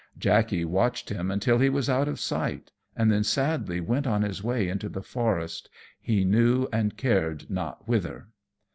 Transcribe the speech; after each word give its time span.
Jackey 0.17 0.65
watched 0.65 1.09
him 1.09 1.31
till 1.39 1.59
he 1.59 1.69
was 1.69 1.87
out 1.87 2.07
of 2.07 2.19
sight, 2.19 2.71
and 2.95 3.11
then 3.11 3.23
sadly 3.23 3.79
went 3.79 4.07
on 4.07 4.23
his 4.23 4.43
way 4.43 4.67
into 4.67 4.89
the 4.89 5.03
forest, 5.03 5.69
he 5.99 6.25
knew 6.25 6.67
and 6.73 6.97
cared 6.97 7.47
not 7.51 7.87
whither. 7.87 8.27